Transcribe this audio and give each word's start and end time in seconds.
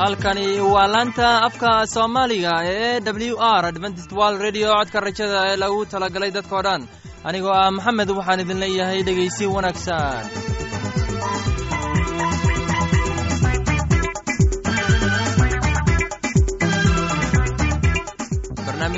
halkani 0.00 0.46
waa 0.74 0.86
laanta 0.94 1.26
afka 1.48 1.70
soomaaliga 1.94 2.52
ee 2.74 3.00
w 3.00 3.36
r 3.60 3.62
adventist 3.70 4.12
wald 4.18 4.38
redio 4.46 4.68
codka 4.78 4.98
rajada 5.06 5.38
ee 5.50 5.56
lagu 5.62 5.80
talagalay 5.92 6.30
dadkoo 6.36 6.62
dhan. 6.66 6.82
Anigoo 7.28 7.54
ah 7.62 7.70
maxamed 7.76 8.10
waxaan 8.18 8.40
idin 8.44 8.58
leeyahay 8.64 9.00
dhegaysi 9.08 9.44
wanaagsan 9.54 10.24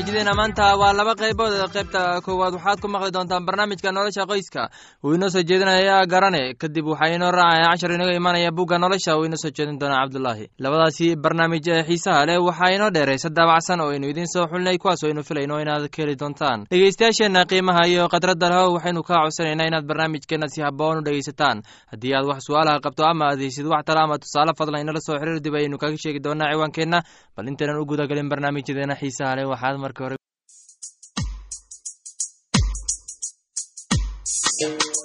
barnaamijyadeena 0.03 0.35
maanta 0.35 0.77
waa 0.77 0.93
laba 0.93 1.15
qaybood 1.15 1.55
qaybta 1.75 2.21
koowaad. 2.25 2.55
Waxaad 2.55 2.81
ku 2.81 2.89
maqli 2.89 3.11
doontaan 3.13 3.47
barnaamijka 3.47 3.93
nolosha 3.93 4.27
qoyska. 4.27 4.69
Uu 5.05 5.15
inoo 5.15 5.29
soo 5.31 5.43
jeedinaya 5.43 6.07
garane. 6.07 6.55
Kadib 6.59 6.87
waxaa 6.87 7.15
inoo 7.15 7.31
raacaya 7.31 7.71
cashar 7.71 7.93
inaga 7.95 8.13
imanaya 8.15 8.51
bugga 8.51 8.79
nolosha 8.79 9.17
uu 9.17 9.25
inoo 9.25 9.37
soo 9.39 9.51
jeedin 9.51 9.79
doona 9.79 10.03
cabdulaahi 10.03 10.49
labadaasi 10.59 11.17
barnaamij 11.17 11.69
ee 11.69 11.83
xiisaha 11.87 12.27
leh 12.27 12.39
waxaa 12.43 12.75
inoo 12.75 12.91
dheeraysa 12.91 13.29
daabacsan 13.31 13.81
oo 13.81 13.91
aynu 13.95 14.09
idiin 14.11 14.27
soo 14.27 14.47
xulinay 14.51 14.79
kuwaas 14.79 15.05
aynu 15.05 15.23
filayno 15.23 15.61
inaad 15.63 15.87
ka 15.89 16.03
heli 16.03 16.17
doontaan. 16.19 16.67
Dhegeystayaasheenna 16.71 17.45
qiimaha 17.47 17.87
iyo 17.87 18.09
khadradda 18.09 18.49
leho 18.51 18.73
waxaynu 18.75 19.03
kaa 19.03 19.23
codsanaynaa 19.23 19.67
inaad 19.71 19.87
barnaamijkeenna 19.87 20.49
si 20.49 20.63
haboon 20.63 20.99
u 20.99 21.03
dhegeysataan 21.07 21.63
haddii 21.93 22.15
aad 22.15 22.27
wax 22.27 22.43
su'aalaha 22.47 22.81
qabto 22.85 23.05
ama 23.07 23.25
aad 23.31 23.39
heysid 23.39 23.67
wax 23.67 23.85
tala 23.87 24.03
ama 24.03 24.19
tusaale 24.19 24.53
fadlan 24.59 24.83
inala 24.83 25.01
soo 25.01 25.15
xiriir 25.19 25.41
dib 25.45 25.55
ayaynu 25.55 25.79
kaga 25.79 25.97
sheegi 25.97 26.19
doonaa 26.25 26.51
ciwaankeenna. 26.53 27.03
Bal 27.37 27.47
intaynan 27.49 27.79
u 27.81 27.85
gudagelin 27.87 28.29
barnaamijyadeena 28.29 28.95
xiisaha 29.01 29.37
leh 29.37 29.47
waxaad 29.49 29.77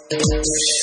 marka 0.09 0.23
hore 0.23 0.76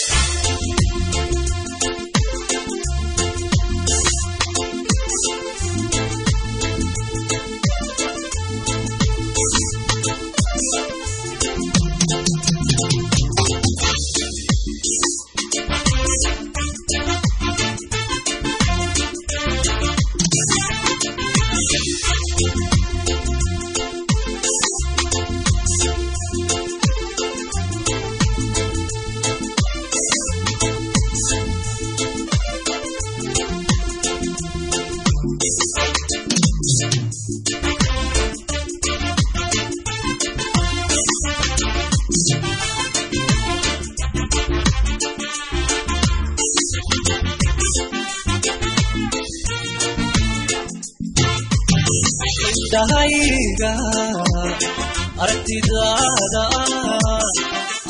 dahayga 52.75 53.73
aragtidaada 55.23 56.43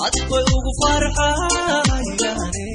adkoy 0.06 0.44
ugu 0.56 0.72
farxayane 0.80 2.66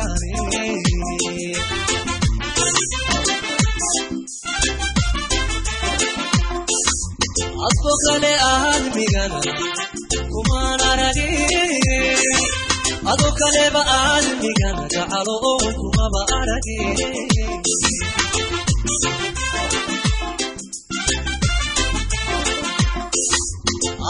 adko 8.00 8.12
kale 8.12 8.32
aadmigana 8.52 9.40
kumaan 10.32 10.82
arage 10.92 11.28
ado 13.12 13.30
kaleba 13.40 13.82
aadmigana 13.98 14.84
gacalo 14.94 15.34
oo 15.50 15.68
kumaba 15.80 16.22
arage 16.38 16.78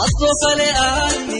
adko 0.02 0.28
kale 0.42 0.68
aadmigana 0.86 0.86
kumaan 0.86 1.39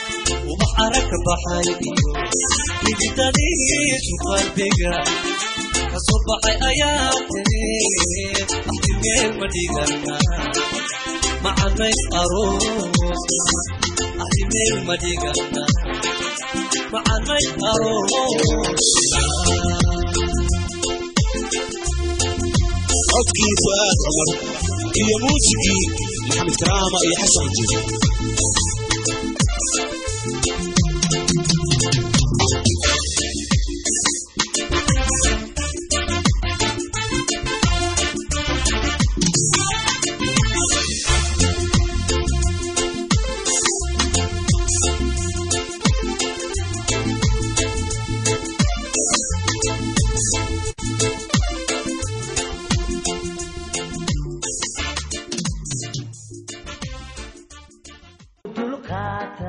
arag 0.83 1.05
ka 1.11 1.17
baxay 1.27 1.67
iyo 1.87 2.11
xigitadiisu 2.83 4.13
qalbiga 4.25 4.93
ka 5.91 5.97
soo 6.05 6.19
baxay 6.27 6.55
ayaa 6.69 7.11
tiri 7.29 7.65
axtimeel 8.71 9.29
ma 9.39 9.45
dhigana 9.53 10.15
macanays 11.43 12.01
aroos 12.21 12.65
axtimeel 14.23 14.75
ma 14.87 14.95
dhigana 15.03 15.63
macanays 16.93 17.47
aroos 17.71 18.11
codkii 23.11 23.53
fu'aad 23.61 23.97
cumar 24.03 24.29
iyo 25.01 25.15
muusigii 25.23 25.83
maxamed 26.27 26.55
karaama 26.61 26.97
iyo 27.05 27.15
xasan 27.21 27.47
jiir 27.55 27.81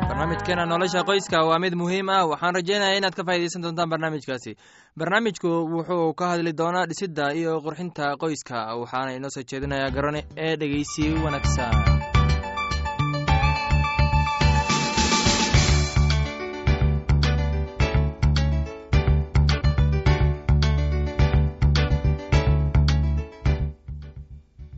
barnaamijkeena 0.08 0.64
nolosha 0.66 1.02
qoyska 1.08 1.38
waa 1.48 1.58
mid 1.58 1.74
muhiim 1.74 2.08
ah. 2.08 2.26
Waxaan 2.32 2.54
rajeynaya 2.54 2.96
inaad 2.98 3.14
ka 3.14 3.24
faaidaysan 3.24 3.62
doontaan 3.62 3.90
barnaamijkaasi. 3.90 4.56
Barnaamijku 4.98 5.50
wuxuu 5.74 6.14
ka 6.14 6.28
hadli 6.32 6.52
doonaa 6.60 6.86
dhisidda 6.86 7.32
iyo 7.34 7.60
qurxinta 7.64 8.16
qoyska 8.22 8.76
waxaana 8.80 9.16
inoo 9.18 9.30
soo 9.34 9.42
jeedinayaa 9.50 9.90
garane 9.96 10.20
ee 10.36 10.56
dhegeysi 10.56 11.04
wanaagsan 11.24 12.11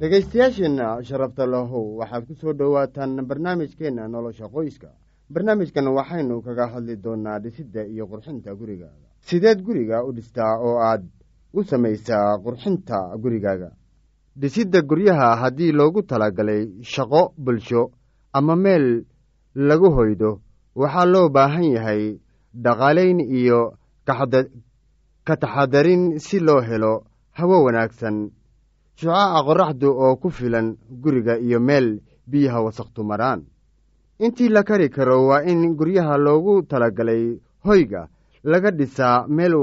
dhegaystayaasheenna 0.09 0.87
sharafta 1.09 1.47
lahow 1.47 1.97
waxaad 1.99 2.27
ku 2.29 2.35
soo 2.41 2.53
dhowaataan 2.53 3.25
barnaamijkeenna 3.29 4.05
nolosha 4.09 4.49
qoyska. 4.55 4.89
Barnaamijkan 5.33 5.87
waxaynu 5.99 6.43
kaga 6.45 6.67
hadli 6.73 6.97
doonaa 7.05 7.39
dhisidda 7.45 7.87
iyo 7.93 8.05
qurxinta 8.11 8.53
gurigaaga. 8.61 9.09
Sideed 9.27 9.63
guriga 9.67 10.05
u 10.05 10.13
dhistaa 10.13 10.53
oo 10.67 10.77
aad 10.91 11.05
u 11.55 11.65
samaysaa 11.65 12.37
qurxinta 12.45 12.99
gurigaaga. 13.23 13.71
Dhisidda 14.41 14.83
guryaha 14.83 15.37
haddii 15.43 15.73
loogu 15.73 16.03
talagalay 16.03 16.63
shaqo 16.83 17.23
bulsho 17.45 17.83
ama 18.33 18.57
meel 18.57 18.87
lagu 19.55 19.89
hoydo 19.97 20.31
waxaa 20.81 21.07
loo 21.15 21.29
baahan 21.37 21.65
yahay 21.77 22.03
dhaqaalayn 22.65 23.21
iyo 23.21 23.61
ka 25.27 25.35
taxadarin 25.43 26.19
si 26.21 26.41
loo 26.41 26.61
helo 26.61 26.95
hawo 27.39 27.65
wanaagsan 27.65 28.17
shucaaca 28.99 29.41
qorraxdu 29.47 29.89
oo 30.05 30.15
ku 30.23 30.29
filan 30.31 30.67
guriga 31.03 31.35
iyo 31.47 31.59
meel 31.61 31.87
biyaha 32.31 32.59
wasaqtu 32.67 33.01
maraan. 33.05 33.41
Intii 34.25 34.49
la 34.55 34.63
kari 34.63 34.89
karo 34.95 35.17
waa 35.29 35.43
in 35.51 35.75
guryaha 35.79 36.15
loogu 36.27 36.63
talagalay 36.71 37.25
hoyga 37.67 38.03
laga 38.51 38.71
dhisaa 38.79 39.27
meel 39.37 39.55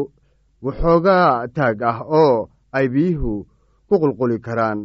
waxoogaa 0.65 1.47
taag 1.55 1.79
ah 1.91 1.99
oo 2.21 2.49
ay 2.77 2.85
biyuhu 2.93 3.33
ku 3.87 3.95
qulquli 4.01 4.37
karaan. 4.45 4.79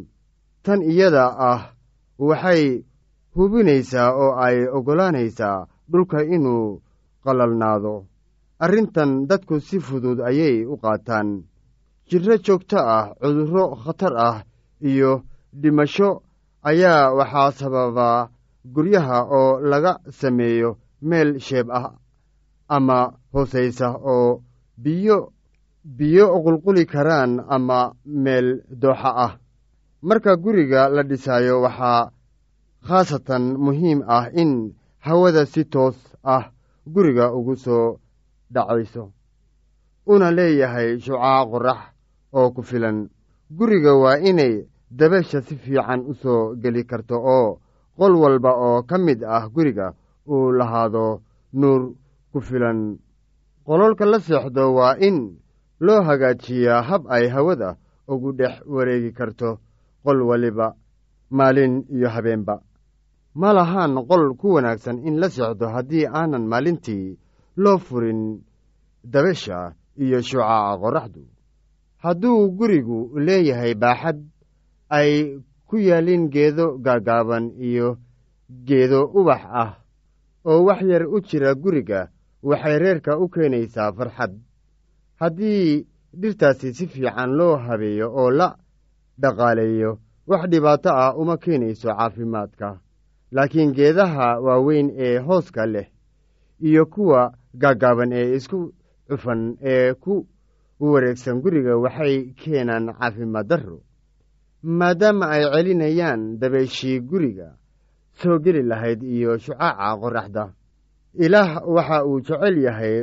Tan 0.64 0.81
iyada 0.82 1.25
ah 1.50 1.60
waxay 2.19 2.62
hubinaysaa 3.34 4.10
oo 4.22 4.32
ay 4.46 4.56
oggolaanaysaa 4.76 5.66
dhulka 5.90 6.19
inuu 6.37 6.81
qalalnaado 7.25 7.94
arrintan 8.64 9.26
dadku 9.28 9.60
si 9.66 9.76
fudud 9.87 10.19
ayay 10.28 10.56
u 10.72 10.75
qaataan 10.82 11.28
jirro 12.08 12.36
joogto 12.44 12.78
ah 12.78 13.14
cudurro 13.20 13.64
khatar 13.82 14.14
ah 14.28 14.36
iyo 14.90 15.12
dhimasho 15.60 16.22
ayaa 16.62 17.12
waxaa 17.18 17.50
sababaa 17.58 18.28
guryaha 18.74 19.18
oo 19.38 19.60
laga 19.70 19.92
sameeyo 20.18 20.70
meel 21.08 21.30
sheeb 21.46 21.66
ah 21.70 21.86
ama 22.68 22.98
hoosaysa 23.32 23.88
oo 24.14 24.42
biyo 24.84 25.32
biyo 25.84 26.24
qulquli 26.44 26.84
karaan 26.92 27.32
ama 27.54 27.78
meel 28.04 28.48
dooxa 28.82 29.10
ah. 29.26 29.32
Marka 30.02 30.36
guriga 30.36 30.88
la 30.94 31.02
dhisaayo 31.02 31.62
waxaa 31.64 32.10
khaasatan 32.86 33.44
muhiim 33.64 34.02
ah 34.06 34.26
in 34.42 34.52
hawada 35.06 35.46
si 35.46 35.64
toos 35.64 35.96
ah 36.24 36.44
guriga 36.86 37.32
ugu 37.34 37.54
soo 37.56 37.98
dhacayso 38.54 39.04
una 40.06 40.30
leeyahay 40.30 40.98
shucaac 41.04 41.48
qorrax 41.50 41.80
oo 42.38 42.48
ku 42.54 42.62
filan. 42.62 42.98
Guriga 43.56 43.92
waa 44.02 44.18
inay 44.28 44.54
dabeesha 44.98 45.40
si 45.46 45.54
fiican 45.56 46.00
u 46.10 46.14
soo 46.22 46.54
geli 46.62 46.82
karto 46.90 47.16
oo 47.36 47.58
qol 47.98 48.14
walba 48.22 48.50
oo 48.66 48.82
ka 48.88 48.96
mid 48.98 49.20
ah 49.24 49.44
guriga 49.54 49.86
uu 50.32 50.52
lahaado 50.58 51.20
nuur 51.60 51.82
ku 52.32 52.38
filan. 52.40 52.98
Qololka 53.66 54.04
la 54.06 54.18
seexdo 54.20 54.74
waa 54.78 54.94
in 55.08 55.18
loo 55.80 56.00
hagaajiyaa 56.06 56.82
hab 56.88 57.02
ay 57.14 57.24
hawada 57.34 57.76
ugu 58.12 58.32
dhex 58.38 58.54
wareegi 58.74 59.10
karto 59.18 59.58
qol 60.04 60.18
waliba 60.28 60.74
maalin 61.30 61.84
iyo 61.94 62.08
habeenba. 62.14 62.56
Ma 63.34 63.52
lahaan 63.52 63.94
qol 64.08 64.24
ku 64.40 64.46
wanaagsan 64.54 64.98
in 65.08 65.18
la 65.20 65.28
seexdo 65.28 65.66
haddii 65.74 66.06
aanan 66.06 66.44
maalintii 66.52 67.18
loo 67.62 67.78
furin 67.78 68.22
dabeesha 69.12 69.58
iyo 70.04 70.18
shucaaca 70.22 70.78
qorraxdu 70.82 71.22
hadduu 72.06 72.40
gurigu 72.58 72.98
leeyahay 73.26 73.74
baaxad 73.82 74.18
ay 74.98 75.12
ku 75.68 75.76
yaalin 75.88 76.24
geedo 76.34 76.66
gaagaaban 76.84 77.44
iyo 77.68 77.88
geedo 78.68 79.00
ubax 79.18 79.42
ah 79.62 79.70
oo 80.48 80.60
wax 80.66 80.80
yar 80.90 81.04
u 81.14 81.18
jira 81.28 81.50
guriga 81.62 82.00
waxay 82.48 82.76
reerka 82.82 83.12
u 83.22 83.26
keenaysaa 83.34 83.92
farxad. 83.96 84.32
Haddii 85.20 85.86
dhirtaasi 86.20 86.68
si 86.76 86.84
fiican 86.92 87.30
loo 87.38 87.56
habeeyo 87.56 88.06
oo 88.20 88.30
la 88.38 88.48
dhaqaaleeyo 89.20 89.92
wax 90.30 90.42
dhibaato 90.50 90.90
ah 91.02 91.14
uma 91.20 91.36
keenayso 91.42 91.88
caafimaadka. 91.88 92.68
Laakiin 93.34 93.72
geedaha 93.76 94.40
waaweyn 94.40 94.88
ee 95.06 95.18
hooska 95.26 95.66
leh 95.66 95.86
iyo 96.68 96.86
kuwa 96.86 97.20
gaagaaban 97.60 98.12
ee 98.12 98.34
isku 98.36 98.58
cufan 99.08 99.56
ee 99.72 99.94
ku 99.94 100.26
wareegsan 100.81 101.40
guriga 101.43 101.76
waxay 101.84 102.32
keenaan 102.40 102.87
caafimaad 102.99 103.46
darro 103.49 103.78
maadaama 104.62 105.26
ay 105.34 105.43
celinayaan 105.52 106.38
dabeeshii 106.40 107.00
guriga 107.00 107.49
soo 108.20 108.38
geli 108.44 108.62
lahayd 108.62 109.02
iyo 109.02 109.38
shucaaca 109.38 109.96
qorraxda 110.02 110.44
ilaah 111.25 111.50
waxa 111.75 112.05
uu 112.08 112.20
jecel 112.20 112.56
yahay 112.67 112.96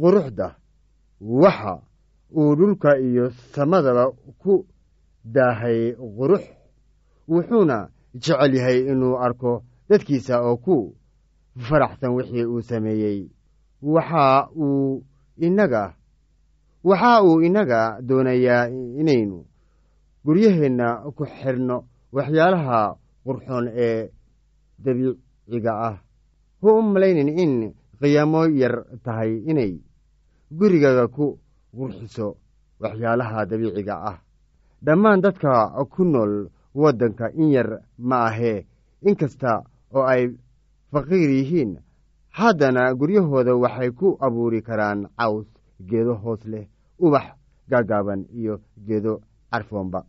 quruxda 0.00 0.48
waxa 1.20 1.74
uu 2.36 2.54
dhulka 2.58 2.98
iyo 2.98 3.30
samadaba 3.54 4.04
ku 4.42 4.66
daahay 5.24 5.94
qurux 6.16 6.44
wuxuuna 7.28 7.78
jecel 8.14 8.52
yahay 8.54 8.78
inuu 8.90 9.16
arko 9.26 9.62
dadkiisa 9.88 10.42
oo 10.42 10.56
ku 10.56 10.76
faraxsan 11.56 12.10
wixii 12.16 12.44
uu 12.52 12.62
sameeyey. 12.62 13.30
Waxa 13.82 14.48
uu 14.56 15.04
inaga 15.38 15.94
waxa 16.84 17.22
uu 17.24 17.40
innaga 17.46 17.80
doonayaa 18.08 18.68
inaynu 19.00 19.38
guryaheenna 20.24 20.86
ku 21.16 21.24
xidhno 21.24 21.76
waxyaalaha 22.16 22.80
qurxoon 23.24 23.66
ee 23.86 24.10
dabiiciga 24.84 25.72
ah. 25.88 25.96
Hu 26.60 26.68
u 26.78 26.82
malaynin 26.82 27.28
in 27.44 27.52
qiyaamo 28.00 28.40
yar 28.60 28.74
tahay 29.04 29.32
inay 29.50 29.72
gurigaga 30.58 31.04
ku 31.16 31.38
qurxiso 31.76 32.36
waxyaalaha 32.80 33.46
dabiiciga 33.50 33.94
ah. 34.10 34.16
Dhammaan 34.84 35.20
dadka 35.24 35.52
ku 35.92 36.04
nool 36.04 36.34
waddanka 36.74 37.26
in 37.40 37.48
yar 37.56 37.68
ma 37.98 38.16
ahee 38.28 38.66
inkasta 39.08 39.52
oo 39.94 40.04
ay 40.12 40.22
faqiir 40.92 41.30
yihiin 41.38 41.70
haddana 42.38 42.92
guryahooda 42.98 43.52
waxay 43.62 43.90
ku 43.98 44.16
abuuri 44.26 44.60
karaan 44.62 45.00
caws 45.18 45.46
geedo 45.88 46.14
hoos 46.22 46.42
leh 46.52 46.66
ubax 46.98 47.26
gaagaaban 47.70 48.26
iyo 48.34 48.60
geedo 48.86 49.20
carfoonba. 49.50 50.04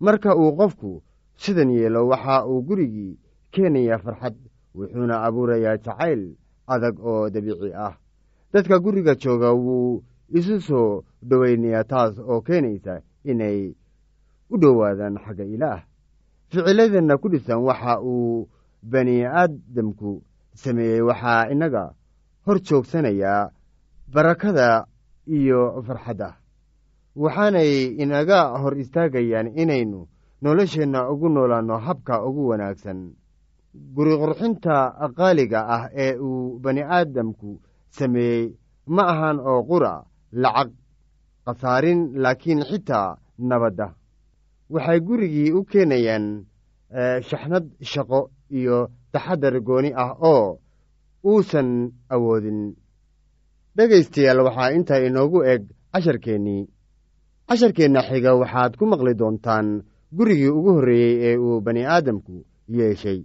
Marka 0.00 0.36
uu 0.36 0.56
qofku 0.56 1.02
sidan 1.36 1.70
yeelo 1.70 2.08
waxa 2.08 2.46
uu 2.46 2.62
gurigii 2.62 3.18
keenayaa 3.50 3.98
farxad 3.98 4.34
wuxuuna 4.74 5.22
abuurayaa 5.26 5.76
jacayl 5.76 6.22
adag 6.66 6.98
oo 7.00 7.30
dabiici 7.30 7.74
ah. 7.74 7.94
Dadka 8.52 8.78
guriga 8.78 9.14
jooga 9.14 9.52
wuu 9.52 10.02
isu 10.28 10.60
soo 10.60 11.02
dhowaynayaa 11.28 11.84
taas 11.84 12.18
oo 12.18 12.40
keenaysa 12.40 13.00
inay 13.24 13.74
u 14.50 14.56
dhowaadaan 14.58 15.18
xagga 15.24 15.44
ilaah. 15.44 15.80
Ficiladeenna 16.48 17.16
ku 17.18 17.28
dhisan 17.28 17.60
waxa 17.68 18.00
uu 18.00 18.48
bani 18.82 19.24
aadamku 19.24 20.22
sameeyey 20.54 21.00
waxaa 21.00 21.48
innaga 21.52 21.94
hor 22.46 22.58
joogsanayaa 22.66 23.50
barakada 24.12 24.86
iyo 25.26 25.82
farxadda. 25.86 26.36
Waxaanay 27.16 27.72
inaga 28.02 28.56
hor 28.60 28.74
istaagayaan 28.78 29.52
inaynu 29.62 30.08
nolosheenna 30.42 31.10
ugu 31.12 31.28
noolaanno 31.28 31.78
habka 31.78 32.24
ugu 32.28 32.48
wanaagsan. 32.50 33.12
Guri 33.94 34.16
qurxinta 34.20 34.76
qaaliga 35.16 35.60
ah 35.74 35.84
ee 36.04 36.16
uu 36.18 36.58
bani 36.62 36.82
aadamku 36.82 37.60
sameeyey 37.90 38.54
ma 38.86 39.02
ahan 39.12 39.38
oo 39.40 39.60
qura 39.70 40.04
lacag 40.32 40.70
khasaarin 41.46 42.00
laakiin 42.22 42.60
xitaa 42.68 43.16
nabadda. 43.38 43.94
Waxay 44.72 45.00
gurigii 45.00 45.52
u 45.52 45.64
keenayaan 45.64 46.26
shaxnad 47.28 47.64
shaqo 47.92 48.30
iyo 48.50 48.88
taxadar 49.12 49.60
gooni 49.60 49.90
ah 49.96 50.12
oo 50.20 50.58
uusan 51.24 51.92
awoodin 52.14 52.60
dhegaystayaal 53.76 54.40
waxaa 54.46 54.70
intaa 54.76 55.00
inoogu 55.08 55.38
eg 55.52 55.62
casharkeennii. 55.92 56.62
Casharkeenna 57.48 58.00
xiga 58.08 58.32
waxaad 58.42 58.76
ku 58.78 58.84
maqli 58.92 59.14
doontaan 59.20 59.66
gurigii 60.16 60.52
ugu 60.58 60.70
horreeyey 60.76 61.14
ee 61.28 61.36
uu 61.46 61.60
bani 61.66 61.82
aadamku 61.94 62.44
yeeshay. 62.78 63.20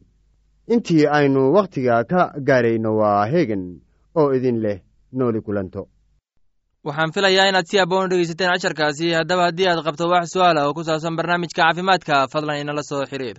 Intii 0.74 1.06
aynu 1.18 1.42
wakhtiga 1.58 2.04
ka 2.12 2.22
gaarayno 2.48 2.92
waa 3.00 3.26
heegan 3.32 3.64
oo 4.20 4.32
idin 4.38 4.58
leh 4.66 4.80
nooli 5.18 5.42
kulanto. 5.42 5.82
Waxaan 6.88 7.12
filayaa 7.16 7.50
inaad 7.50 7.68
si 7.70 7.80
aboon 7.80 8.10
dhegeysateen 8.10 8.52
casharkaasi 8.54 9.12
haddaba 9.20 9.44
haddii 9.48 9.68
aad 9.70 9.84
qabto 9.86 10.06
wax 10.14 10.26
su'aala 10.34 10.68
oo 10.68 10.74
ku 10.74 10.84
saabsan 10.84 11.16
barnaamijka 11.20 11.62
caafimaadka 11.64 12.28
fadlan 12.34 12.60
inala 12.62 12.84
soo 12.90 13.04
xiriir 13.12 13.38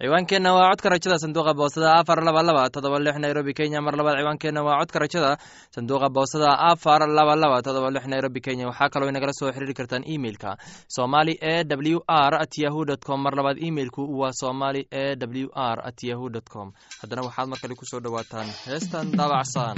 ciwaankeenna 0.00 0.52
waa 0.56 0.70
codka 0.70 0.88
rajada 0.88 1.18
sanduuqa 1.18 1.52
boosada 1.54 1.90
afar 2.00 2.18
laba 2.24 2.42
laba 2.42 2.70
todoba 2.74 2.98
lix 3.04 3.16
nairobi 3.24 3.52
kenya 3.58 3.80
mar 3.84 3.94
labaad. 3.98 4.16
Ciwaankeenna 4.20 4.62
waa 4.66 4.78
codka 4.80 4.98
rajada 4.98 5.30
sanduuqa 5.74 6.08
boosada 6.16 6.50
afar 6.70 7.00
laba 7.18 7.34
laba 7.42 7.58
todoba 7.66 7.90
lix 7.94 8.04
nairobi 8.12 8.40
kenya. 8.40 8.66
Waxaa 8.70 8.88
kaloo 8.92 9.08
inagala 9.12 9.32
soo 9.38 9.52
xiriiri 9.54 9.74
kartaan 9.78 10.04
emeilka 10.14 10.50
somali 10.96 11.34
e 11.40 11.64
w 11.68 12.00
r 12.08 12.34
at 12.42 12.52
yahu 12.62 12.80
dt 12.88 13.04
com. 13.06 13.20
Mar 13.24 13.34
labaad 13.38 13.58
emeilku 13.68 14.02
waa 14.20 14.32
somali 14.32 14.82
e 14.90 15.16
w 15.16 15.48
r 15.54 15.78
at 15.88 15.98
yahu 16.02 16.26
dt 16.34 16.48
com. 16.52 16.72
Haddana 17.00 17.22
waxaad 17.26 17.48
mar 17.50 17.58
kale 17.60 17.74
ku 17.80 17.84
soo 17.90 18.00
dhowaataan 18.00 18.48
heestan 18.66 19.06
daabacsan 19.18 19.76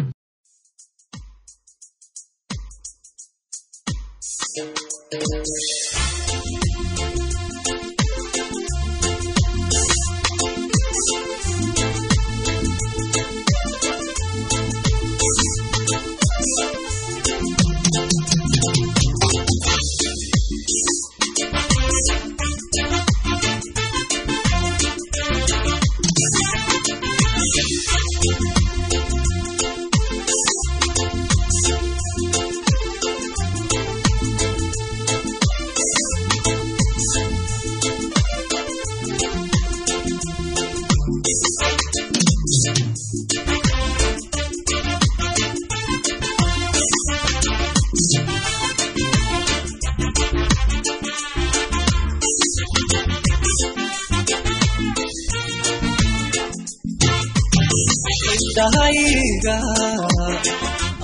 indhahayga 59.18 59.56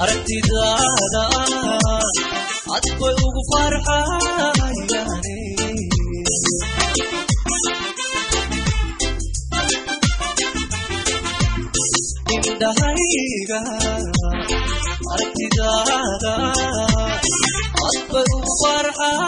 aragtidaada 0.02 1.24
adbay 2.76 3.14
ugu 3.26 3.42
farxayaane 3.50 5.36
indhahayga 12.36 13.58
aragtidaada 15.12 16.32
adbay 17.88 18.26
ugu 18.36 18.52
farxayaane 18.60 19.27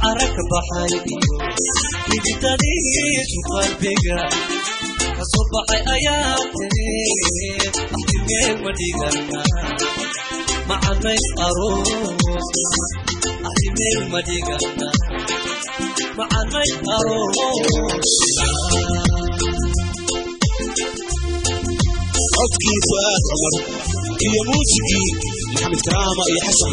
ubaxara 0.00 0.26
ka 0.36 0.42
baxay 0.50 0.92
iyo 1.12 1.18
xididadiisu 2.08 3.38
qalbiga 3.50 4.18
ka 5.16 5.24
soo 5.32 5.44
baxay 5.52 5.82
ayaa 5.94 6.34
dhigana 8.78 9.40
macanays 10.68 11.26
aroos 11.46 11.90
axtimeel 13.48 14.00
ma 14.12 14.20
dhigana 14.28 14.88
macanays 16.18 16.72
aroos. 16.96 17.38
Codkii 22.34 22.78
fu'aad 22.86 23.22
cumar 23.28 23.54
iyo 24.26 24.40
muusigii 24.48 25.08
maxamed 25.52 25.80
karaama 25.86 26.22
iyo 26.32 26.40
xasan 26.46 26.72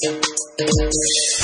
jiif 0.00 1.37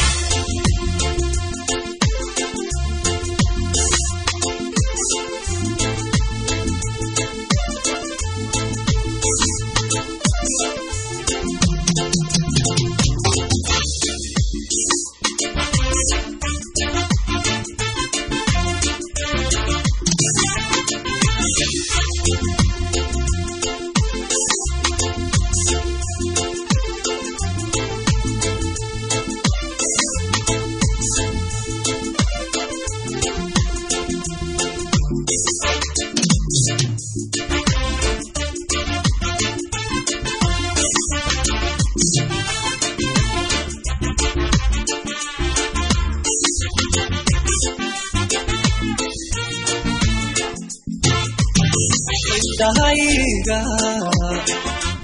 indhahayga 52.55 53.59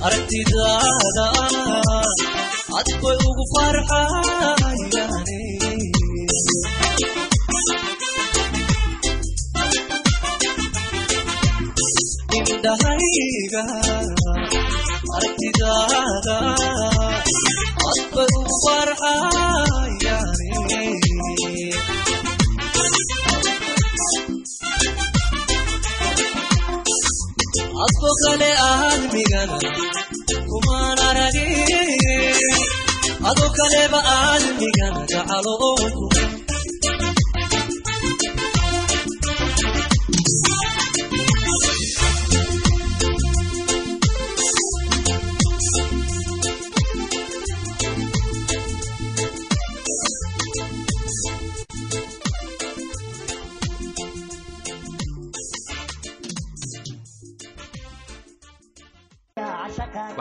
aragtidaada 0.07 1.27
adkoy 2.79 3.17
ugu 3.29 3.45
farxayaane 3.55 5.39
indhahayga 12.39 13.63
aragtidaada 15.17 16.37
adkoy 17.91 18.29
ugu 18.39 18.55
farxayaane 18.65 20.39
adko 28.11 28.25
kale 28.27 28.51
aadmigana 28.69 29.59
kumaan 30.51 30.99
aragin 31.09 32.39
ado 33.31 33.47
kaleba 33.59 34.01
aadmigana 34.15 35.01
gacalo 35.11 35.53
oo 35.69 35.87
kuma 35.97 36.23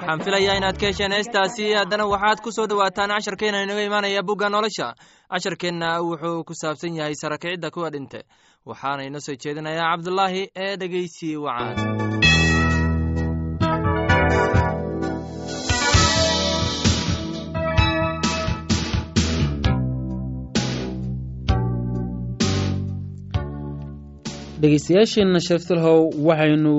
waxaan 0.09 0.25
filayaa 0.25 0.55
inaad 0.57 0.77
ka 0.81 0.85
hesheen 0.89 1.11
heestaasi. 1.13 1.65
Haddana 1.77 2.05
waxaad 2.09 2.39
ku 2.41 2.51
soo 2.51 2.65
dhowaataan 2.67 3.09
casharkeena 3.13 3.61
inaga 3.63 3.83
imaanaya 3.85 4.23
bugga 4.23 4.49
nolosha. 4.49 4.95
Casharkeenna 5.31 6.01
wuxuu 6.01 6.43
ku 6.47 6.53
saabsan 6.61 6.95
yahay 6.97 7.13
sarakicidda 7.21 7.69
kuwa 7.71 7.89
dhinte. 7.93 8.23
Waxaana 8.65 9.05
inoo 9.05 9.21
soo 9.21 9.35
jeedinayaa 9.43 9.91
cabdulaahi 9.93 10.43
ee 10.55 10.75
dhegeysi 10.81 11.37
wacaan 11.37 11.77
dhegeystayaasheenna 24.61 25.39
sheeftalhow 25.47 25.99
waxaynu 26.27 26.73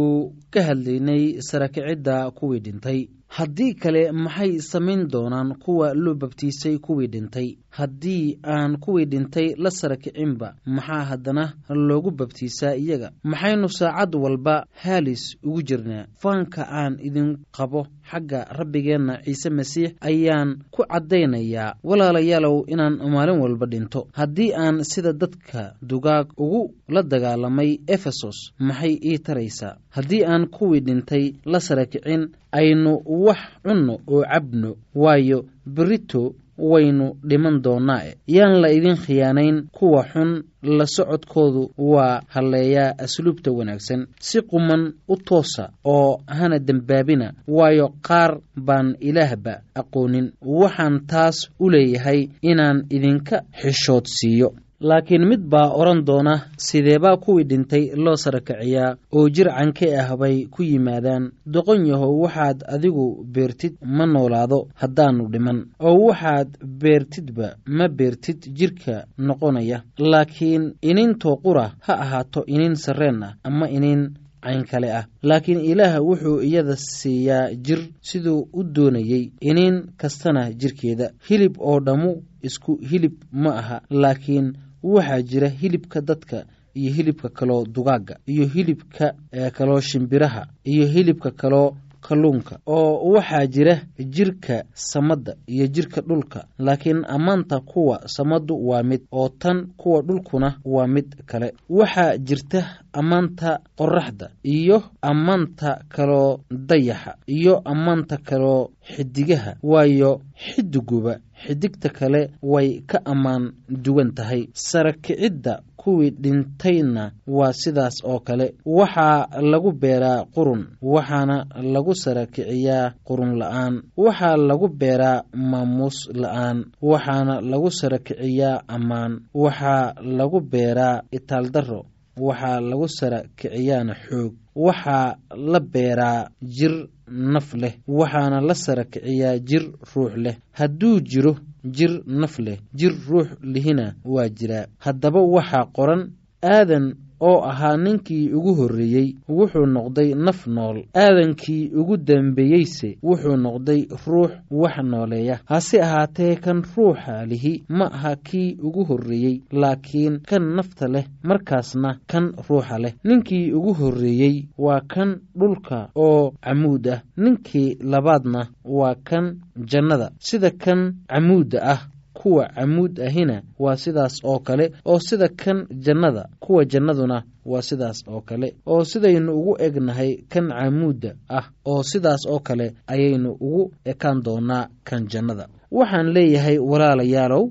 ka 0.55 0.61
hadlaynay 0.69 1.23
sarakicidda 1.49 2.17
kuwii 2.39 2.61
dhintay 2.67 3.01
haddii 3.37 3.75
kale 3.75 4.13
maxay 4.13 4.59
samayn 4.61 5.09
doonaan 5.13 5.55
kuwa 5.59 5.95
loo 5.95 6.15
babtiisay 6.15 6.79
kuwii 6.79 7.07
dhintay? 7.07 7.57
Haddii 7.71 8.39
aan 8.45 8.77
kuwii 8.77 9.05
dhintay 9.07 9.55
la 9.57 9.71
sara 9.71 9.97
kicinba 9.97 10.55
maxaa 10.67 11.05
haddana 11.05 11.53
loogu 11.69 12.11
babtiisaa 12.11 12.75
iyaga? 12.75 13.11
Maxaynu 13.23 13.69
saacad 13.69 14.15
walba 14.15 14.67
haalis 14.83 15.37
ugu 15.45 15.63
jirnaa? 15.63 16.07
Faanka 16.17 16.67
aan 16.71 16.99
idin 17.03 17.37
qabo 17.57 17.87
xagga 18.11 18.45
rabbigeenna 18.59 19.23
ciise 19.25 19.51
masiix 19.51 19.93
ayaan 20.01 20.59
ku 20.71 20.83
caddaynayaa 20.93 21.75
walaalayaalow 21.85 22.65
inaan 22.67 22.99
maalin 23.13 23.39
walba 23.41 23.67
dhinto. 23.67 24.09
Haddii 24.13 24.53
aan 24.55 24.83
sida 24.85 25.13
dadka 25.13 25.75
dugaag 25.83 26.27
ugu 26.37 26.75
la 26.89 27.03
dagaalamay 27.03 27.79
efesos 27.87 28.53
maxay 28.59 28.99
ii 29.05 29.19
taraysaa? 29.19 29.77
Haddii 29.91 30.25
aan 30.25 30.47
kuwii 30.47 30.81
dhintay 30.81 31.35
la 31.45 31.61
sara 31.61 31.87
kicin 31.87 32.29
aynu 32.53 32.93
wax 33.07 33.39
cunno 33.65 33.95
oo 34.13 34.23
cabno 34.33 34.71
waayo 34.95 35.39
berito 35.67 36.35
waynu 36.59 37.07
dhiman 37.29 37.63
doonaa. 37.65 38.03
Yaan 38.27 38.61
la 38.63 38.69
idin 38.77 38.97
khiyaanayn 38.97 39.59
kuwa 39.73 40.03
xun 40.13 40.31
la 40.63 40.87
socodkoodu 40.87 41.63
waa 41.79 42.21
halleeyaa 42.29 42.95
asluubta 43.05 43.51
wanaagsan. 43.53 44.07
Si 44.21 44.41
quman 44.43 44.93
u 45.09 45.17
toosa 45.17 45.71
oo 45.85 46.21
hana 46.27 46.59
dembaabina 46.59 47.33
waayo 47.49 47.87
qaar 48.09 48.41
baan 48.67 48.97
ilaahba 49.01 49.55
aqoonin. 49.75 50.33
Waxaan 50.61 51.01
taas 51.11 51.37
u 51.61 51.71
leeyahay 51.71 52.29
inaan 52.43 52.79
idinka 52.91 53.37
xishood 53.63 54.05
siiyo 54.19 54.49
laakiin 54.81 55.27
mid 55.29 55.41
baa 55.53 55.69
odhan 55.81 56.05
doona 56.07 56.35
sideebaa 56.57 57.17
kuwii 57.17 57.45
dhintay 57.45 57.85
loo 58.05 58.17
sarakiciyaa 58.17 58.97
oo 59.13 59.29
jir 59.29 59.49
canke 59.57 59.97
ah 60.01 60.17
bay 60.17 60.47
ku 60.47 60.63
yimaadaan. 60.63 61.31
Doqon 61.47 61.87
yahow 61.87 62.23
waxaad 62.23 62.65
adigu 62.75 63.25
beertid 63.35 63.75
ma 63.83 64.07
noolaado 64.07 64.69
haddaannu 64.81 65.29
dhiman 65.33 65.59
oo 65.81 65.97
waxaad 66.07 66.49
beertidba 66.83 67.47
ma 67.67 67.89
beertid 67.89 68.41
jidhka 68.59 69.05
noqonaya. 69.19 69.83
Laakiin 69.99 70.65
inintoo 70.83 71.37
qura 71.45 71.73
ha 71.87 71.95
ahaato 72.05 72.45
inin 72.47 72.75
sarreen 72.77 73.23
ah 73.23 73.35
ama 73.45 73.69
inin 73.69 74.03
cayn 74.45 74.65
kale 74.71 74.89
ah. 74.99 75.05
Laakiin 75.23 75.61
ilaah 75.61 76.01
wuxuu 76.09 76.41
iyada 76.49 76.77
siiyaa 76.77 77.53
jir 77.67 77.81
siduu 78.01 78.49
u 78.53 78.63
doonayey 78.65 79.25
iniin 79.41 79.77
kastana 80.01 80.53
jirkeeda. 80.53 81.11
Hilib 81.31 81.55
oo 81.59 81.81
dhammu 81.81 82.23
isku 82.43 82.79
hilib 82.91 83.13
ma 83.33 83.51
aha 83.61 83.81
laakiin 83.91 84.53
waxaa 84.83 85.23
jira 85.23 85.49
hilibka 85.49 86.01
dadka 86.01 86.45
iyo 86.75 86.91
hilibka 86.93 87.29
kaloo 87.29 87.65
dugaagga 87.67 88.17
iyo 88.27 88.47
hilibka 88.47 89.15
kaloo 89.57 89.81
shimbiraha 89.81 90.47
iyo 90.65 90.87
hilibka 90.87 91.31
kaloo 91.31 91.77
kalluunka 92.01 92.59
oo 92.67 93.11
waxaa 93.13 93.47
jira 93.47 93.75
jirka 93.99 94.65
samadda 94.75 95.35
iyo 95.47 95.67
jirka 95.67 96.01
dhulka. 96.01 96.45
Laakiin 96.59 97.05
ammaanta 97.09 97.61
kuwa 97.61 98.09
samaddu 98.09 98.69
waa 98.69 98.83
mid 98.83 99.01
oo 99.13 99.29
tan 99.29 99.67
kuwa 99.77 100.03
dhulkuna 100.03 100.57
waa 100.65 100.87
mid 100.87 101.15
kale. 101.27 101.53
Waxaa 101.69 102.17
jirta 102.19 102.65
ammaanta 102.93 103.59
qoraxda 103.79 104.31
iyo 104.45 104.83
ammaanta 105.03 105.79
kaloo 105.89 106.39
dayaxa 106.51 107.15
iyo 107.27 107.61
ammaanta 107.65 108.17
kaloo 108.17 108.71
xidigaha. 108.97 109.55
Waayo 109.63 110.21
xidiguba 110.35 111.19
xidigta 111.47 111.89
kale 111.89 112.31
way 112.43 112.81
ka 112.87 112.99
ammaan 113.05 113.53
duwan 113.69 114.13
tahay. 114.15 114.49
Sarakicidda 114.53 115.61
kuwii 115.91 116.11
dhintayna 116.11 117.13
waa 117.27 117.53
sidaas 117.53 117.97
oo 118.05 118.21
kale. 118.21 118.55
Waxaa 118.65 119.27
lagu 119.53 119.73
beeraa 119.73 120.25
qurun 120.35 120.63
waxaana 120.83 121.37
lagu 121.75 121.95
sarakiciyaa 121.95 122.93
qurun 123.09 123.33
la'aan. 123.41 123.75
Waxaa 123.97 124.37
lagu 124.37 124.69
beeraa 124.81 125.23
maamuus 125.51 125.99
la'aan 126.23 126.59
waxaana 126.91 127.41
lagu 127.51 127.71
sarakiciyaa 127.81 128.63
ammaan. 128.69 129.13
Waxaa 129.35 129.95
lagu 130.19 130.41
beeraa 130.53 131.03
itaaldarro 131.17 131.83
waxaa 132.27 132.61
lagu 132.71 132.89
sara 132.99 133.21
kiciyaana 133.39 133.95
xoog. 134.05 134.33
Waxaa 134.67 135.17
la 135.53 135.61
beeraa 135.61 136.29
jir 136.57 136.75
naf 137.11 137.55
leh 137.55 137.75
waxaana 137.89 138.41
la 138.41 138.55
sara 138.55 138.85
kiciyaa 138.85 139.39
jir 139.39 139.65
ruux 139.95 140.13
leh. 140.17 140.37
Hadduu 140.53 141.01
jiro 141.01 141.37
jir 141.65 141.93
naf 142.07 142.39
leh 142.39 142.59
jir 142.75 142.93
ruux 143.09 143.29
lihina 143.43 143.95
waa 144.05 144.29
jiraa. 144.29 144.67
Haddaba 144.79 145.21
waxaa 145.21 145.67
qoran 145.77 146.03
aadan 146.43 146.95
oo 147.21 147.41
ahaa 147.51 147.77
ninkii 147.77 148.31
ugu 148.33 148.55
horreeyey 148.55 149.15
wuxuu 149.29 149.67
noqday 149.67 150.15
naf 150.15 150.47
nool. 150.47 150.83
Aadankii 150.95 151.71
ugu 151.75 151.97
dambeeyeyse 151.97 152.99
wuxuu 153.03 153.37
noqday 153.37 153.87
ruux 154.07 154.31
wax 154.51 154.77
nooleeya. 154.85 155.39
Hase 155.45 155.83
ahaatee 155.83 156.37
kan 156.37 156.63
ruuxa 156.77 157.27
lihi 157.27 157.65
ma 157.69 157.87
aha 157.93 158.17
kii 158.17 158.57
ugu 158.63 158.85
horreeyey 158.85 159.41
laakiin 159.53 160.21
kan 160.21 160.43
nafta 160.57 160.89
leh 160.89 161.05
markaasna 161.23 161.99
kan 162.07 162.33
ruuxa 162.49 162.79
leh. 162.79 162.95
Ninkii 163.05 163.53
ugu 163.53 163.73
horreeyey 163.75 164.45
waa 164.59 164.81
kan 164.81 165.17
dhulka 165.39 165.89
oo 165.95 166.31
camuud 166.41 166.87
ah. 166.89 167.03
Ninkii 167.17 167.77
labaadna 167.81 168.47
waa 168.65 168.95
kan 168.95 169.37
jannada. 169.57 170.11
Sida 170.19 170.51
kan 170.51 170.95
camuudda 171.09 171.59
ah 171.63 171.81
kuwa 172.15 172.49
camuud 172.49 173.01
ahina 173.01 173.43
waa 173.59 173.77
sidaas 173.77 174.15
oo 174.25 174.39
kale 174.39 174.73
oo 174.85 174.99
sida 174.99 175.29
kan 175.29 175.67
jannada 175.71 176.29
kuwa 176.41 176.65
jannaduna 176.65 177.23
waa 177.47 177.63
sidaas 177.63 178.05
oo 178.09 178.21
kale 178.21 178.55
oo 178.67 178.85
sidaynu 178.85 179.33
ugu 179.39 179.57
egnahay 179.67 180.17
kan 180.29 180.49
camuudda 180.49 181.15
ah 181.29 181.47
oo 181.67 181.83
sidaas 181.83 182.27
oo 182.29 182.39
kale 182.41 182.75
ayaynu 182.87 183.31
ugu 183.41 183.73
ekaan 183.85 184.23
doonaa 184.25 184.69
kan 184.85 185.07
jannada. 185.13 185.47
Waxaan 185.71 186.13
leeyahay 186.15 186.59
walaalayaalow 186.59 187.45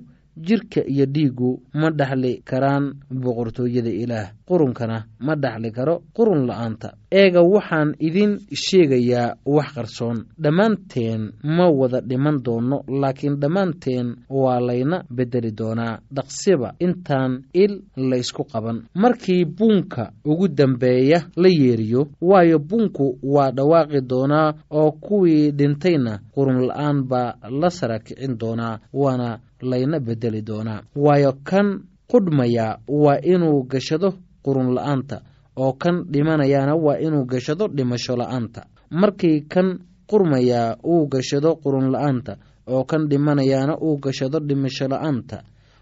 jirka 0.47 0.81
iyo 0.87 1.05
dhiiggu 1.05 1.51
ma 1.73 1.89
dhaxli 1.91 2.41
karaan 2.49 2.85
boqortooyada 3.11 3.89
ilaah. 4.03 4.27
Qurunkana 4.47 5.05
ma 5.19 5.33
dhaxli 5.35 5.71
karo 5.71 5.95
qurun 6.15 6.47
la'aanta. 6.49 6.89
Eega 7.11 7.41
waxaan 7.53 7.89
idin 8.07 8.31
sheegayaa 8.63 9.35
wax 9.45 9.69
qarsoon. 9.75 10.17
Dhammaanteen 10.43 11.21
ma 11.43 11.65
wada 11.79 12.01
dhiman 12.01 12.37
doono 12.45 12.77
laakiin 13.01 13.35
dhammaanteen 13.41 14.07
waa 14.29 14.59
layna 14.67 14.97
beddeli 15.15 15.51
doonaa. 15.59 15.99
Dhaqsiba 16.15 16.69
intaan 16.79 17.31
il 17.53 17.73
laysku 18.09 18.43
qaban. 18.51 18.77
Markii 18.95 19.45
buunka 19.45 20.11
ugu 20.25 20.47
dambeeya 20.47 21.19
la 21.35 21.49
yeeriyo 21.49 22.01
waayo 22.21 22.59
buunku 22.59 23.17
waa 23.23 23.51
dhawaaqi 23.51 24.01
doonaa 24.09 24.53
oo 24.71 24.91
kuwii 24.91 25.51
dhintayna 25.51 26.19
qurun 26.35 26.59
la'aan 26.67 26.97
baa 27.09 27.35
la 27.61 27.69
sara 27.69 27.99
kicin 27.99 28.37
doonaa 28.39 28.79
waana 28.93 29.39
layna 29.61 29.99
beddeli 29.99 30.41
doonaa. 30.41 30.81
Waayo 30.95 31.33
kan 31.43 31.83
qudhmaya 32.11 32.79
waa 32.87 33.19
inuu 33.23 33.63
gashado 33.71 34.13
qurun 34.45 34.73
la'aanta 34.75 35.17
oo 35.57 35.73
kan 35.73 36.03
dhimanayaana 36.11 36.75
waa 36.75 36.97
inuu 36.99 37.25
gashado 37.25 37.67
dhimasho 37.67 38.15
la'aanta. 38.15 38.61
Markii 38.91 39.41
kan 39.53 39.79
qurmayaa 40.09 40.77
uu 40.83 41.07
gashado 41.07 41.55
qurun 41.63 41.91
la'aanta 41.93 42.33
oo 42.67 42.83
kan 42.83 43.07
dhimanayaana 43.09 43.77
uu 43.81 43.97
gashado 43.97 44.39
dhimasho 44.39 44.87
la'aanta 44.87 45.37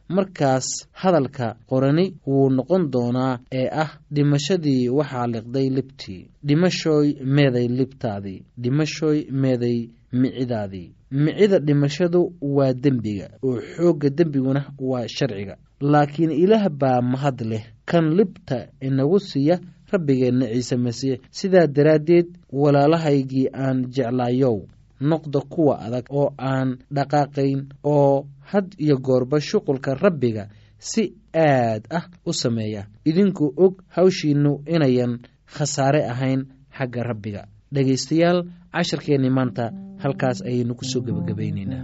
markaas 0.10 0.67
hadalka 1.02 1.56
qorani 1.70 2.06
wuu 2.28 2.50
noqon 2.50 2.84
doonaa 2.93 3.39
ee 3.52 3.67
ah 3.84 3.89
dhimashadii 4.15 4.89
waxaa 4.89 5.28
liqday 5.34 5.67
libtii 5.78 6.22
dhimashooy 6.48 7.08
meeday 7.36 7.67
libtaadii 7.67 8.39
dhimashooy 8.63 9.20
meeday 9.32 9.89
micidaadii 10.22 10.88
micida 11.12 11.60
dhimashadu 11.60 12.34
waa 12.41 12.74
dembiga. 12.74 13.30
Oo 13.43 13.60
xoogga 13.76 14.10
dembiguna 14.10 14.62
waa 14.80 15.08
sharciga. 15.08 15.56
Laakiin 15.82 16.32
ilaah 16.32 16.70
baa 16.70 17.02
mahad 17.02 17.41
leh 17.41 17.63
kan 17.86 18.06
libta 18.17 18.67
inagu 18.82 19.20
siiya 19.20 19.60
rabbigeenna 19.91 20.46
ciise 20.54 20.76
masiix. 20.78 21.20
Sidaa 21.32 21.67
daraaddeed 21.67 22.28
walaalahaygii 22.52 23.48
aan 23.54 23.86
jeclaayow 23.96 24.58
noqda 24.99 25.39
kuwa 25.49 25.75
adag 25.86 26.05
oo 26.10 26.33
aan 26.38 26.77
dhaqaaqayn 26.95 27.60
oo 27.83 28.25
had 28.51 28.67
iyo 28.79 28.97
goorba 28.97 29.39
shuqulka 29.39 29.93
rabbiga 29.95 30.47
si 30.79 31.03
aad 31.33 31.83
ah 31.89 32.05
u 32.25 32.33
sameeya. 32.33 32.86
Idinku 33.05 33.53
og 33.57 33.73
hawshiinnu 33.95 34.62
inayan 34.65 35.19
khasaare 35.55 36.01
ahayn 36.12 36.41
xagga 36.77 37.03
rabbiga. 37.03 37.41
Dhegaystayaal 37.73 38.39
casharkeenni 38.73 39.29
maanta 39.29 39.71
halkaas 40.03 40.41
ayaynu 40.45 40.73
ku 40.79 40.86
soo 40.86 41.01
gebagabaynaynaa 41.01 41.83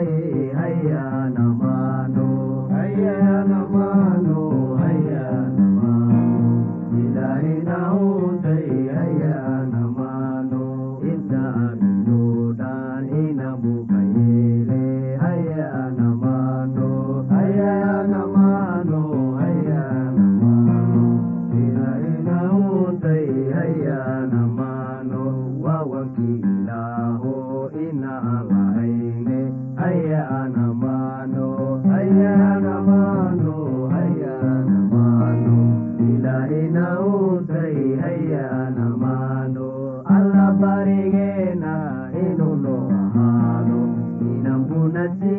ಮಾಡಿನವು 36.53 37.11
ಸರಿ 37.47 37.83
ಅಯ್ಯನ 38.05 38.79
ಮಾಡು 39.01 39.67
ಅಲ್ಲ 40.07 40.35
ಬರಿಗೇನ 40.59 41.65
ಇದು 42.21 42.49
ಹಾಡು 43.13 43.79
ನಂಬು 44.43 44.81
ನಚಿ 44.95 45.37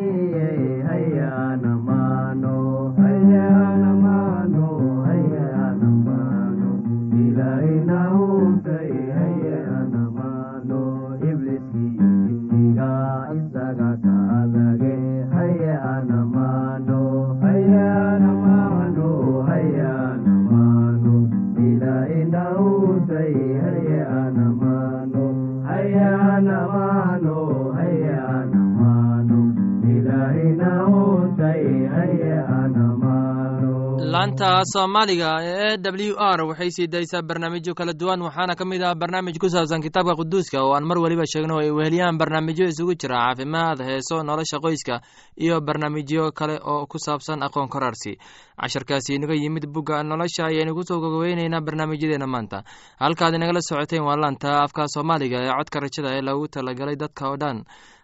laanta 34.39 34.63
soomaaliga 34.73 35.29
ee 35.43 35.77
w 35.77 36.15
r 36.17 36.41
waxay 36.49 36.69
sii 36.71 36.87
daysaa 36.87 37.21
barnaamijyo 37.21 37.73
kala 37.75 37.93
duwan 37.93 38.21
waxaana 38.21 38.55
ka 38.55 38.65
mid 38.65 38.81
ah 38.81 38.95
barnaamij 38.95 39.37
ku 39.37 39.49
saabsan 39.49 39.81
kitaabka 39.81 40.15
quduuska 40.15 40.57
oo 40.63 40.73
aan 40.73 40.83
mar 40.85 40.97
weliba 40.97 41.23
sheegno 41.25 41.59
ay 41.59 41.69
weheliyaan 41.71 42.17
barnaamijyo 42.17 42.65
isugu 42.67 42.95
jira 42.95 43.15
caafimaad 43.15 43.79
heeso 43.85 44.23
nolosha 44.23 44.57
qoyska 44.59 45.01
iyo 45.37 45.61
barnaamijyo 45.61 46.31
kale 46.31 46.57
oo 46.65 46.85
ku 46.87 46.97
saabsan 46.99 47.43
aqoon 47.43 47.69
korarsi. 47.69 48.17
Casharkaasi 48.57 49.15
inaga 49.15 49.33
yimid 49.33 49.65
bugga 49.69 50.03
nolosha 50.03 50.45
ayaynu 50.49 50.73
ku 50.73 50.83
soo 50.83 50.99
gogoweyneynaa 50.99 51.61
barnaamijyadeena 51.61 52.27
maanta. 52.27 52.63
Halkaad 52.99 53.35
inagala 53.35 53.61
socoteen 53.61 54.01
waa 54.03 54.15
laanta 54.17 54.63
afka 54.63 54.87
soomaaliga 54.87 55.37
ee 55.45 55.51
codka 55.57 55.79
rajada 55.79 56.09
ee 56.17 56.21
lagu 56.21 56.47
talagalay 56.47 56.95
dadka 56.95 57.29
oo 57.29 57.37
dhan 57.37 57.63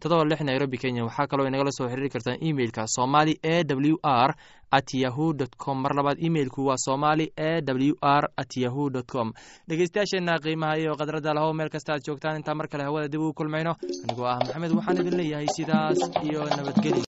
todoba 0.00 0.24
lix 0.24 0.40
nairobi 0.48 0.78
kenya. 0.82 1.04
Waxaa 1.08 1.26
kaloo 1.30 1.46
inagala 1.50 1.70
soo 1.78 1.88
xiriiri 1.90 2.10
kartaan 2.14 2.38
emeilka 2.48 2.82
somali 2.96 3.34
e 3.42 3.56
w 3.64 3.96
r 4.02 4.30
at 4.78 4.88
yahu 5.02 5.26
dt 5.40 5.52
com. 5.62 5.76
Mar 5.82 5.92
labaad 5.98 6.18
emeilku 6.26 6.60
waa 6.68 6.76
somali 6.86 7.26
e 7.36 7.60
w 7.90 7.94
r 8.02 8.24
at 8.42 8.52
yahu 8.56 8.90
dt 8.94 9.06
com. 9.12 9.32
Dhegeystayaasheenna 9.68 10.38
qiimaha 10.44 10.78
iyo 10.82 10.92
khadradda 10.98 11.34
lahow 11.34 11.52
meel 11.58 11.70
kasta 11.74 11.92
aad 11.94 12.02
joogtaan. 12.06 12.36
Intaa 12.40 12.54
mar 12.54 12.68
kale 12.68 12.84
hawada 12.84 13.08
dib 13.08 13.20
ugu 13.20 13.32
kulmayno. 13.38 13.72
Anigoo 14.04 14.26
ah 14.32 14.38
maxamed 14.40 14.72
waxaan 14.78 15.00
idin 15.02 15.16
leeyahay 15.20 15.48
sidaas 15.56 15.98
iyo 16.26 16.40
nabadgelyo 16.56 17.04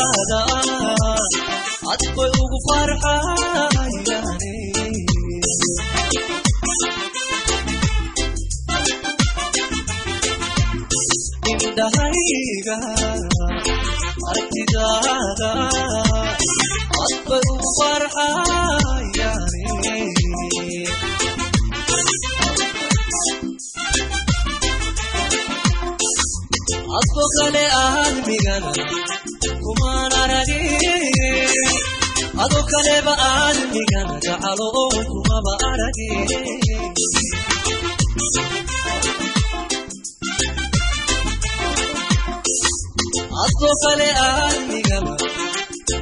aragtidaada 0.00 0.40
cad 1.84 2.02
bay 2.16 2.30
ugu 2.42 2.58
farxayane 2.66 4.52
indhahayga 11.52 12.76
aragtidaada 14.28 15.50
cad 16.94 17.12
bay 17.28 17.42
ugu 17.52 17.68
farxayane 17.78 19.64
adko 26.98 27.22
kale 27.36 27.64
aadmigana 27.82 28.70
kumaan 28.76 29.29
aragin 30.54 31.54
ado 32.42 32.60
kaleba 32.70 33.12
aadmigana 33.28 34.14
gacalo 34.24 34.66
oo 34.82 34.98
kumaba 35.10 35.52
aragin 35.68 36.26
adko 43.42 43.68
kale 43.82 44.08
aadmigana 44.26 45.12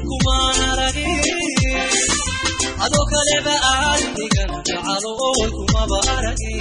kumaan 0.08 0.60
aragin 0.70 1.20
ado 2.84 3.00
kaleba 3.12 3.54
aadmigana 3.72 4.58
jacalo 4.68 5.10
oy 5.28 5.48
kumaba 5.56 5.98
aragin 6.16 6.60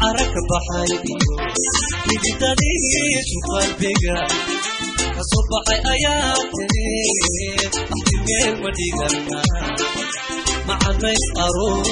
ka 0.00 0.40
baxay 0.50 0.90
xididadiisu 2.06 3.36
qalbiga 3.48 4.16
ka 5.14 5.22
soo 5.30 5.42
baxay 5.50 5.80
ayaa 5.92 6.34
tiri 6.54 6.88
axtimeel 7.94 8.52
ma 8.62 8.70
dhigana 8.78 9.38
macanays 10.68 11.24
aroos 11.44 11.88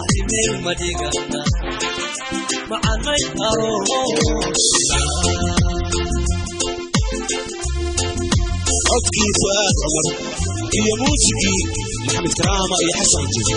axtimeel 0.00 0.52
ma 0.64 0.72
dhigana 0.80 1.40
macanays 2.70 3.26
aroos 3.48 3.90
codkii 8.88 9.30
fu'aad 9.38 9.74
cumar 9.80 10.06
iyo 10.78 10.92
muusigii 11.00 11.60
maxamed 12.04 12.32
karaama 12.38 12.76
iyo 12.84 12.92
xasan 12.98 13.26
jiso 13.34 13.56